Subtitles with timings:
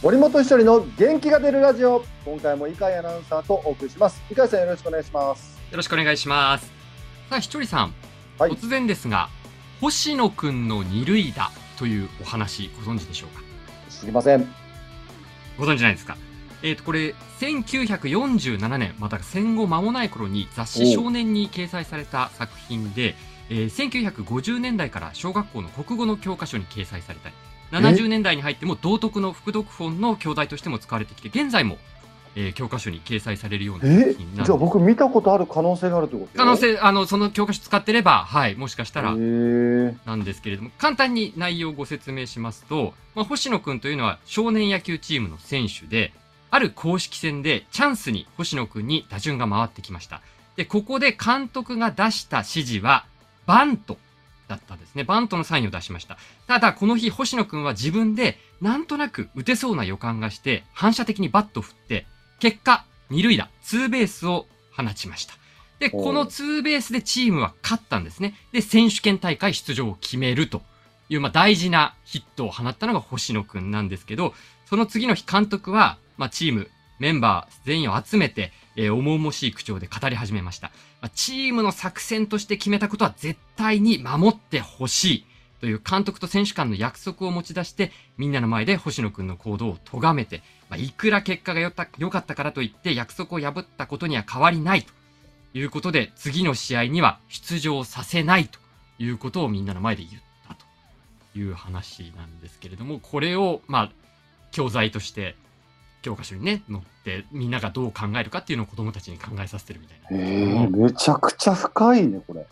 [0.00, 2.04] 森本一人の元気が出るラジオ。
[2.24, 4.22] 今回も井海アナウンサーとお送りします。
[4.30, 5.58] 井海さんよろしくお願いします。
[5.72, 6.66] よろしくお願いします。
[7.28, 7.92] さあひとりさん、
[8.38, 9.28] はい、突然ですが
[9.80, 13.42] 星野くんの二塁打というお話ご存知でしょうか？
[13.90, 14.46] 知りません。
[15.58, 16.16] ご存知ないですか？
[16.62, 23.16] えっ、ー、とこれ1947年また戦後間もない頃に雑誌少年に掲載された作品で、
[23.50, 27.34] えー、1950年代から小学校の国語の教科書に掲載されたり
[27.72, 31.76] 70年代に入っても道徳の副読本の教材としても使われてきて現在も、
[32.34, 46.12] えー、教科書に掲載されるような作品なじゃあ僕見たことある可能性があるということ可能性あのその教科書使ってればはいもしかしたらなんですけれども簡単に内容をご説明しますと、まあ、星野君というのは少年野球チームの選手で
[46.50, 50.22] ある公式戦でチャンスに星野君に打順が回ってきました。
[50.56, 53.04] でここで監督が出した指示は
[53.46, 53.96] バント
[54.48, 55.04] だったんですね。
[55.04, 56.18] バントのサインを出しました。
[56.46, 62.06] ただ、この日、星野くんは自分で、なんとなく打てそうな予感がして、反射的にバット振って、
[62.40, 64.46] 結果、二塁打、ツーベースを
[64.76, 65.34] 放ちました。
[65.78, 68.34] で、このツーベースでチームは勝ったんですね。
[68.52, 70.62] で、選手権大会出場を決めると
[71.08, 74.34] いう、まあ、大事なヒットを放ったのが星野くんなんですけど、
[74.66, 76.68] その次の日監督は、まあ、チーム、
[76.98, 80.72] メンバー全員を集めて、えー、重々しい口調で語り始めました。
[81.14, 85.24] チームの作戦として決めたことは絶対に守ってほしい。
[85.60, 94.92] という監督と選手間の約束を持ち出して、みんなの前で星野くんの行動を咎めて、まあ、いくら結果が良かったからといって約束を破ったことには変わりないと
[95.54, 98.60] いうことで、次の試合には出場させないと
[99.00, 100.64] いうことをみんなの前で言ったと
[101.36, 103.92] いう話なんですけれども、これを、まあ、
[104.52, 105.34] 教材として
[106.08, 110.08] 教科書にね載ってみんながどう考えるかっていうのを子どもたちに考えさせてるみたいな。
[110.10, 112.46] えー、めちゃくちゃ深いねこれ。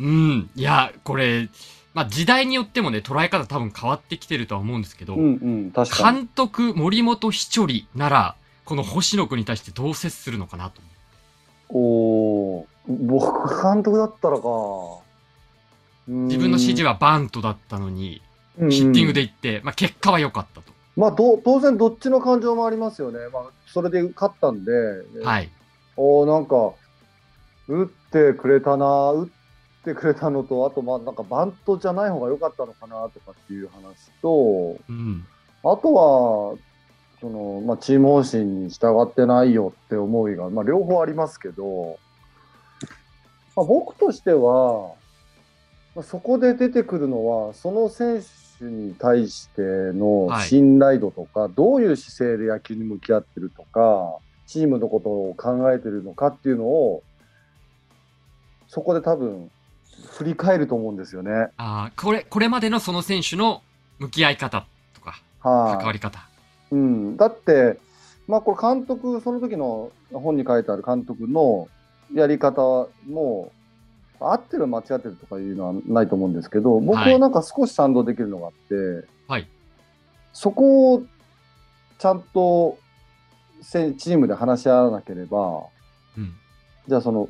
[0.00, 1.48] うんいやこれ、
[1.94, 10.82] まあ、時代によってもね捉え方多分変わってきてるとは思うんですけど、うんうん、監督森本ひちょりならこの星野君に対してどう接するのかなと
[11.68, 14.42] おお僕監督だったらか
[16.08, 18.22] 自分の指示はバントだったのに、
[18.56, 20.75] ヒッティングでいって、まあ、結果は良かったと。
[20.96, 23.18] まあ、当然どっちの感情もありますよね。
[23.30, 24.72] まあ、それで勝ったんで、
[25.22, 25.50] はい。
[25.96, 26.72] おなんか、
[27.68, 29.28] 打ってくれたな、打っ
[29.84, 35.26] てくれたのと、あと、まあ、なんかバントじゃない方が良かったのかなとかっていう話と、うん、
[35.62, 36.56] あとは、
[37.20, 41.98] その、まあ、チーム方針に従ってないよって思いが、まあ、両方ありますけど、
[43.54, 45.05] まあ、僕としては、まあ、
[46.02, 57.02] そこで出てくるのは、その選手手に対しての信頼度とか、はい、どういう姿勢で野球に向き合ってるとか、チームのことを考えてるのかっていうのを、
[58.68, 59.50] そこで多分、
[60.12, 61.30] 振り返ると思うんですよね。
[61.56, 63.62] ああ、これ、これまでのその選手の
[63.98, 66.28] 向き合い方とか、はあ、関わり方。
[66.70, 67.16] うん。
[67.16, 67.78] だって、
[68.28, 71.68] まあこれ監督、その時の本に書いてある監督の
[72.12, 73.52] やり方も、
[74.20, 79.48] 合ってる間違ってるとかいうのはないと思うんですけど、僕はなんか少し賛同できるのがあって、はい、
[80.32, 81.02] そこを
[81.98, 82.78] ちゃんと
[83.62, 85.64] チームで話し合わなければ、
[86.16, 86.32] うん、
[86.88, 87.28] じゃあその、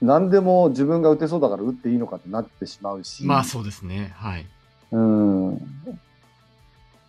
[0.00, 3.24] 何でも自分が打てそうだから打っていいのかってなってしまうし。
[3.24, 4.12] まあそうですね。
[4.14, 4.46] はい。
[4.92, 5.60] うん。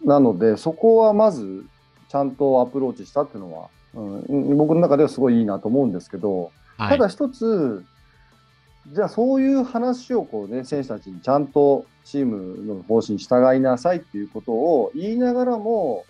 [0.03, 1.66] なので、そこはまず、
[2.08, 7.85] ちゃんとアプローチしたっていうのは、うん、僕の中ではすごいいいなと思うんですけど、はい、ただ一つ、
[8.91, 16.05] じゃあそういう話をこうね、選手たちにちゃんとチームの方針に従いなさいっていうことを言いながらも、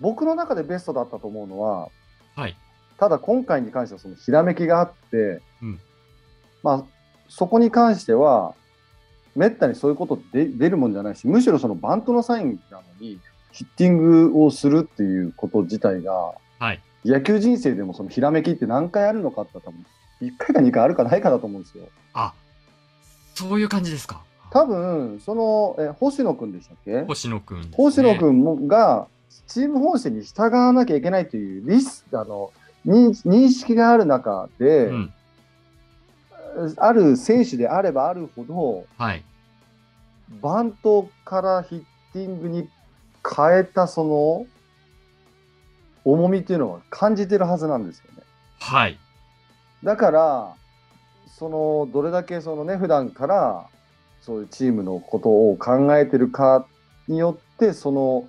[0.00, 1.88] 僕の中でベストだったと思うのは、
[2.36, 2.56] はい、
[2.98, 5.80] ただ今回に関してはそのひらめきがあって、うん、
[6.62, 6.84] まあ、
[7.28, 8.54] そこに関しては、
[9.34, 13.20] めったにそういうことで出るもんじゃないし、むしろそのバントのサインなのに、
[13.52, 13.96] ヒッティン
[14.30, 19.86] グをするっていうこと自体が、はい、野球人生でもそのひらめきって何回あるのかって多分
[20.20, 21.84] 1回か2回あるかないかだと思うんですよ。
[22.14, 22.32] あ
[23.34, 24.20] そういう感じですか。
[24.50, 27.02] 多分そのえ星野君でしたっけ？
[27.02, 29.06] 星野君、ね、星野君もが
[29.46, 32.50] チーム方針に従わなきゃいけないというリスあの
[32.86, 35.12] 認識がある中で、うん、
[36.76, 39.22] ある選手であればあるほど、はい、
[40.40, 42.68] バントからヒッティングに
[43.22, 44.46] 変えたその
[46.04, 48.22] 重みっていうのは感じてるはずなんですよね。
[48.60, 48.98] はい。
[49.82, 50.54] だから
[51.38, 53.66] そのどれだけそのね普段から
[54.20, 56.66] そういうチームのことを考えてるか
[57.06, 58.28] によってその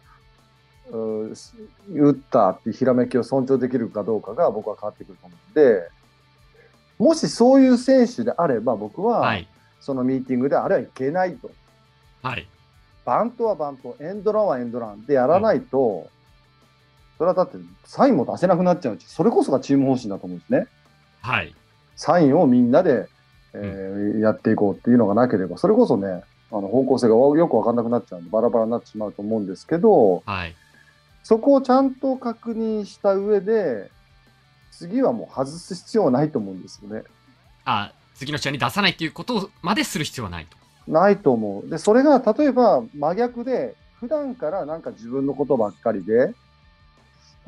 [0.92, 5.90] 打ったってひらめきを尊重できるかどうかが僕は変わってくると思うので
[6.98, 9.34] もしそういう選手であれば僕は、
[9.80, 11.50] そのミーティングであれはいけないと、
[12.22, 12.46] はい、
[13.06, 16.10] バントはバント、エンドランはエンドランでやらないと、うん、
[17.18, 20.68] それはだってサインも出せなくなっちゃうし、それこそがチーム方針だと思うんですね。
[21.22, 21.56] はい。
[21.96, 23.08] サインをみんなで、
[23.54, 30.56] えー、うん、やっていこうっていうのがなければ、それこそね、あの方向性がよく分かんなくなっちゃうんで、バラバラになってしまうと思うんですけど、はい、
[31.24, 33.92] そこをちゃんと確認した上で、
[34.72, 37.04] 次はもう外す必要はないと思うんですよね。
[37.66, 40.58] あ次の試合に出さないっていうことまでする必要はないと。
[40.92, 41.70] ないと思う。
[41.70, 46.34] で、それが例えば真逆で、普段からなんか自分のことばっかりで、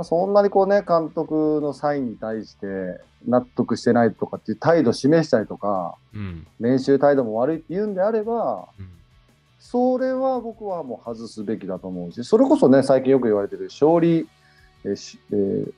[0.03, 8.89] そんなにこうね、監督のサインに対して納得してないとかっていう態度を示したりとか、うん、練習態度も悪いって言うんであれば、うん、
[9.59, 14.27] それは僕はもう外すべきだと思うし、それこそね、最近よく言われてる勝利、
[14.83, 15.73] えーえー、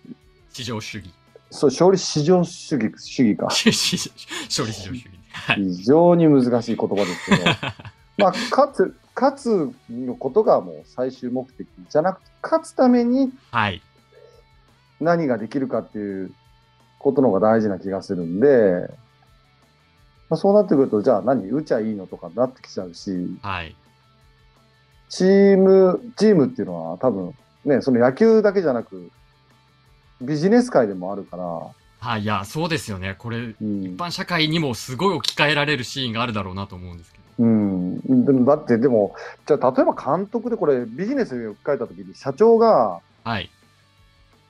[0.51, 1.13] 至上主義。
[1.51, 3.45] そう、勝利至上主義、主義か。
[3.53, 3.97] 勝利至
[4.49, 5.05] 上主義。
[5.55, 7.43] 非常に難しい言葉ですけど、
[8.17, 13.81] まあ、勝つ、勝つのことがもう最終目的じゃなくて、勝つために、はい。
[15.03, 16.31] 何ができるかっていう
[16.99, 18.89] ことの方が大事な気がするんで、
[20.29, 23.11] まあ、そうなってくると、じゃあ何、打ちゃいいのとかなってきちゃうし、
[23.41, 23.75] はい、
[25.09, 27.33] チーム、チームっていうのは多分、
[27.65, 29.11] ね、その野球だけじゃなく、
[30.21, 31.43] ビジネス界でもあるから、
[31.99, 33.15] はい、いや、そうですよね。
[33.17, 37.23] これ、うん、一般社会にもすごい置き換えられるシーンがあるだろうなと思うんですけど。
[37.39, 39.15] うん、でもだってでも
[39.47, 43.49] じゃあ例えば監督でこれビジネスに置き換えた時に社長が、はい、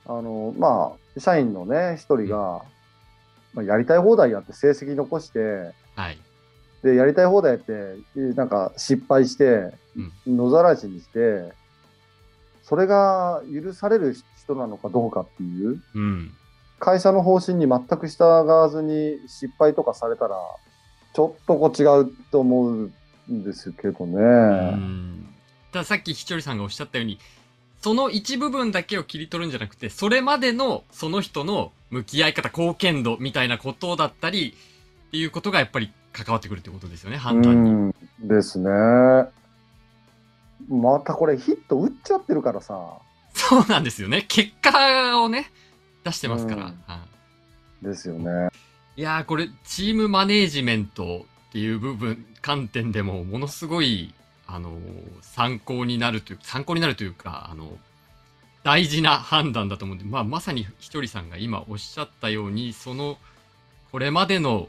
[0.06, 2.64] あの、まあ、社員のね、一人が、
[3.54, 6.18] まあ、やりたい放題やって成績残して、はい。
[6.82, 7.72] で、やりたい放題やって、
[8.34, 9.72] なんか失敗して、
[10.26, 11.52] 野ざらしにして、
[12.62, 16.32] それが許される人なのかどうかっていう、うん、
[16.78, 20.36] 会社の方針に全く従わずに失敗とかされたら、
[21.14, 24.18] ちょっとこう違うと思うんですけどね。
[24.18, 25.34] うん
[25.74, 27.18] たださっきひちょりさんがおっしゃったように、
[27.84, 34.54] その一部分だけを切り取るんじゃなくて、それまでのその人の向き合い方、貢献度みたいなことだったり、
[35.08, 37.94] っていうことがやっぱり関わってくるってことですよね、判断に。
[38.20, 38.70] ですね。
[40.70, 42.74] またこれヒット打っちゃってるからさ。
[43.34, 44.24] そうなんですよね。
[44.28, 45.52] 結果をね、
[46.04, 46.72] 出してますから。
[47.82, 48.48] ですよね。
[48.96, 54.14] いやー、これ、チームマネージメントっていう部分、観点でも、ものすごい
[54.46, 54.78] あの、
[55.22, 57.78] 参考になるという、参考になるというか、あの、
[58.62, 63.18] 大事な判断だと思うんで、まあ、まさにひとりさんが今おっしゃったように、その、
[63.92, 64.68] これまでの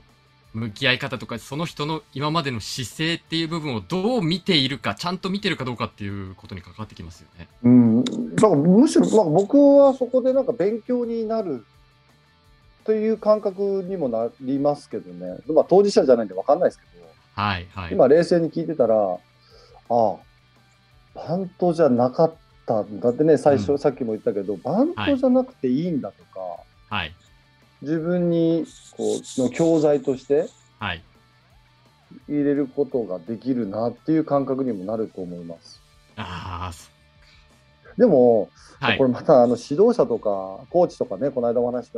[0.53, 7.47] 向き合い方とか、その人の今までの姿勢っていう部分をどう見ているか、ちゃんと見てるかどうかっていうことに関わってきますよね。
[7.63, 8.03] うん。
[8.35, 11.65] だからむしろ、まあ、僕はそこでなんか勉強になる
[12.85, 15.37] という感覚にもなりますけどね。
[15.47, 17.05] まあ、当事者じゃないんで分かんないですけど。
[17.33, 17.93] はいはい。
[17.93, 19.17] 今冷静に聞いてたら、
[19.89, 22.33] ああ、バントじゃなかっ
[22.65, 26.39] たんだってね、最初、うん、さっきも言ったけど、バントじゃなくていいんだとか、
[26.89, 27.13] はい、
[27.81, 28.65] 自分に
[28.97, 30.49] こうの教材として
[32.27, 35.81] 入れることができるなっていう感覚にもなると思います。
[36.17, 36.71] あ
[37.97, 38.49] でも、
[38.79, 41.91] はい、これまたあの指導者とかコーチとかね、この間お話し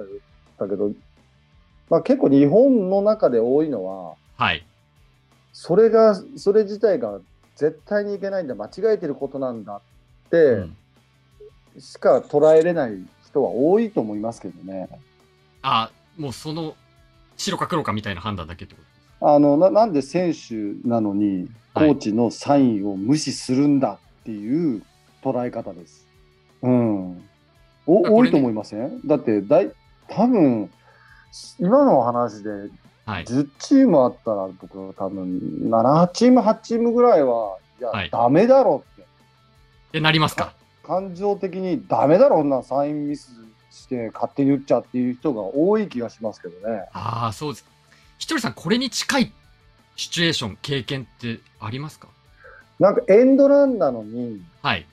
[0.58, 0.92] たけど、
[1.90, 4.66] まあ、結構日本の中で多いのは、はい、
[5.54, 7.20] それが、それ自体が
[7.58, 9.82] 絶対にいけないんだ間違えてることなんだ
[10.28, 10.78] って、うん、
[11.82, 12.94] しか捉えれない
[13.26, 14.88] 人は多いと思いますけどね。
[15.64, 16.76] あもうその
[17.36, 18.82] 白か黒かみたいな判断だけってこ
[19.20, 20.56] とあのななんで選手
[20.88, 24.84] なのにコーチのサインを無視するんだっていう
[25.24, 26.08] 捉え方です。
[26.62, 27.24] うん。
[27.86, 29.02] お、多いと思いません？
[29.06, 29.72] だってだい
[30.08, 30.70] 多分
[31.60, 32.70] 今の話で
[33.08, 39.08] はい、10チームあったら僕は多分7チーム8チームぐらいはいや、はい、ダメだろって。
[39.94, 40.54] でなりますか？
[40.84, 43.32] 感情的にダメだろなサインミス
[43.72, 46.86] して勝手に打っちゃっていう人が多い気がしますけどね。
[46.92, 47.66] ああそうです。
[48.18, 49.34] ひとりさんこれに近い
[49.96, 52.10] シチュエーション経験ってありますか？
[52.80, 54.86] なんかエンドランなのに、はい、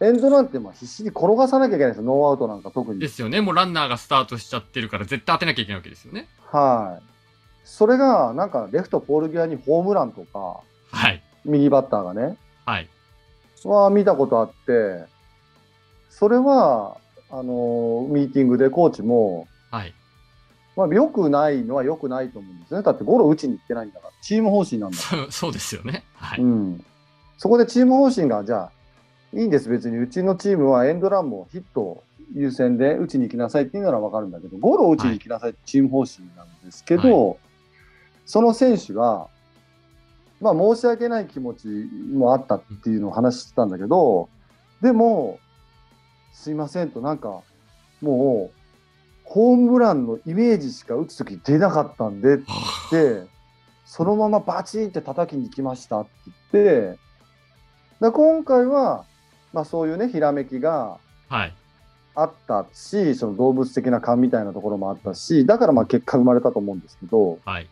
[0.00, 3.00] エンドランってまあ必死に転がさなきゃいけないですよ、ノーアウトなんか特に。
[3.00, 6.28] ですよね、もうランナーがスタートしちゃってるから、絶対当てなきゃいけないわけですよね。
[6.52, 7.02] はい。
[7.64, 10.60] それが、なんかレフトポール際にホームランとか、
[10.90, 11.22] はい。
[11.44, 12.88] 右バッターがね、はい。
[13.64, 15.04] は見たことあって、
[16.10, 16.98] それは、
[17.28, 19.94] あのミーティングでコーチも、はい。
[20.76, 22.82] まあ、良くないのは良くないと思うんですね。
[22.82, 25.30] だってゴロ打ちに行ってないんだから、チーム方針なんだから。
[25.30, 26.04] そうですよね。
[26.14, 26.40] はい。
[26.40, 26.84] うん。
[27.38, 28.72] そこでチーム方針が、じゃあ、
[29.32, 29.98] いいんです、別に。
[29.98, 32.02] うちのチームはエンドランもヒット
[32.34, 37.38] 優先で打ちに行きなさいっていうなら分かるんだけど、ゴロを打ちに行きなさいってチーム方針なんですけど、はい、
[38.24, 39.28] その選手が、
[40.40, 41.68] まあ申し訳ない気持ち
[42.12, 44.28] もあったっていうのを話してたんだけど、
[44.80, 45.38] でも、
[46.32, 47.40] すいませんと、なんか、
[48.02, 48.56] もう、
[49.24, 52.38] ホームランのイメージしか打つとき出なかったんでっ
[52.90, 53.26] て
[53.84, 56.10] そのままバチンって叩きに来ましたって
[56.52, 56.98] 言って、
[58.00, 59.04] だ今回は、
[59.52, 60.98] まあそういうね、ひらめきが
[61.28, 61.54] はい。
[62.14, 67.68] あったし、その動物的な勘みたいなところもあったし、だからまあ結果生まれたと思うんですけど、はい。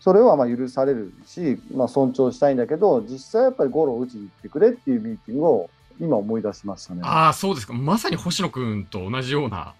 [0.00, 7.02] それはまあ許されるし、まあ尊重したいんだけど、実際やっぱりゴロを打ちに行ってくれっていうミーティングを今思い出しましたね。
[7.04, 7.72] ああ、そうですか。
[7.72, 9.74] まさに星野くんと同じような、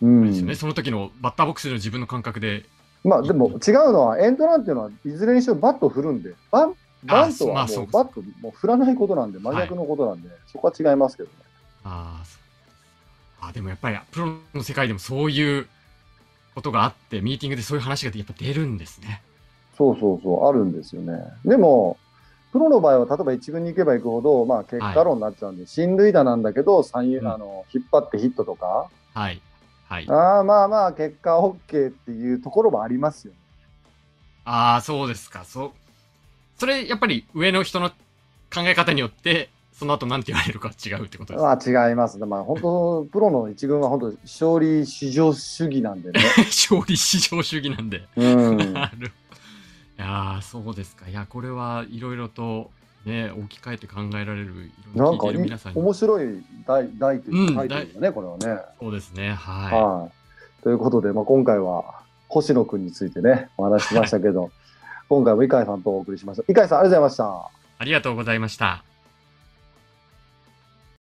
[0.00, 0.54] うんですよね。。
[0.54, 2.64] その時のバッターボックスでの自分の感覚で。
[3.04, 6.74] まあでも違うのは、エンドランっていうのはいずれにしろバットを振るんで、バン
[7.04, 11.34] バントはもうバットもう振らないことなんで、真逆のことなんで、そこは違いますけどね。
[11.84, 12.22] あ
[13.40, 15.66] あ、でもやっぱりプロの世界でもそういう
[16.54, 19.22] ことがあって、ミーティングでそういう話がやっぱ出るんですね。
[19.76, 21.18] そうそうそう、あるんですよね。
[21.44, 21.98] でも、
[22.52, 29.40] プロの場合は、例えば一軍に行けば行くほど、まあ、結果論になっちゃうんで、進塁打なんだけど、三遊うんあの引っ張ってヒットとか、はい。
[29.88, 30.08] はい。
[30.08, 33.38] ああまあまあ、結果 OK っていうところもありますよね。
[34.44, 35.44] ああ、そうですか。
[35.44, 35.72] そう。
[36.58, 41.42] それ、やっぱり上の人の考え方によって、その後なんて言われるか違うってことです。
[41.42, 42.26] まあ違いますね。
[42.26, 46.20] まあ本当、プロの一軍は本当、勝利至上主義なんでね。
[46.46, 48.06] 勝利至上主義なんで。
[48.16, 48.56] うん。
[48.72, 49.08] なる。
[49.08, 51.08] いやーそうですか。
[51.08, 52.70] いや、これはいろいろと
[53.04, 55.80] ね、置き換えて考えられる、いろいろ聞いてなんかいる皆さんに。
[55.80, 58.62] 面白い題題というかうんタイトルだね、これはね。
[58.80, 59.32] そうですね。
[59.32, 60.62] ははい。
[60.62, 64.50] ということで、まあ、今回は星野くんについてね、お話ししましたけど、
[65.08, 66.44] 今回も井川さんとお送りしました。
[66.50, 67.50] 井川さん、ありがとうございました。
[67.78, 68.93] ありがとうございました。